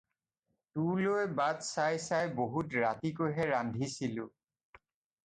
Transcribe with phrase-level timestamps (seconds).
[0.77, 4.27] তোলৈ বাট চাই চাই বহুত ৰাতিকৈহে ৰান্ধিছিলোঁ।